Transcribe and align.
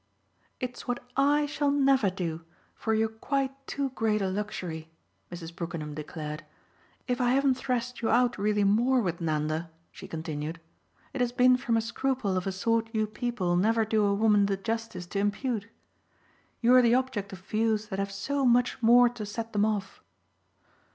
"It's 0.59 0.87
what 0.87 1.05
I 1.15 1.45
shall 1.45 1.69
never 1.69 2.09
do, 2.09 2.41
for 2.73 2.95
you're 2.95 3.07
quite 3.07 3.51
too 3.67 3.91
great 3.91 4.19
a 4.19 4.29
luxury!" 4.29 4.89
Mrs. 5.31 5.55
Brookenham 5.55 5.93
declared. 5.93 6.43
"If 7.07 7.21
I 7.21 7.33
haven't 7.33 7.53
threshed 7.53 8.01
you 8.01 8.09
out 8.09 8.39
really 8.39 8.63
MORE 8.63 8.99
with 8.99 9.21
Nanda," 9.21 9.69
she 9.91 10.07
continued, 10.07 10.59
"it 11.13 11.21
has 11.21 11.31
been 11.31 11.55
from 11.55 11.77
a 11.77 11.81
scruple 11.81 12.35
of 12.35 12.47
a 12.47 12.51
sort 12.51 12.89
you 12.95 13.05
people 13.05 13.55
never 13.55 13.85
do 13.85 14.03
a 14.03 14.15
woman 14.15 14.47
the 14.47 14.57
justice 14.57 15.05
to 15.05 15.19
impute. 15.19 15.67
You're 16.61 16.81
the 16.81 16.95
object 16.95 17.31
of 17.31 17.37
views 17.41 17.89
that 17.89 17.99
have 17.99 18.11
so 18.11 18.43
much 18.43 18.81
more 18.81 19.07
to 19.09 19.23
set 19.23 19.53
them 19.53 19.65
off." 19.65 20.01